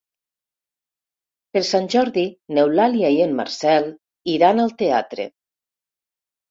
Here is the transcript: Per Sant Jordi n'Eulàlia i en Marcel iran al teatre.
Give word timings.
Per 1.57 1.63
Sant 1.67 1.85
Jordi 1.95 2.25
n'Eulàlia 2.57 3.13
i 3.19 3.23
en 3.29 3.39
Marcel 3.43 3.89
iran 4.39 4.67
al 4.67 4.77
teatre. 4.85 5.33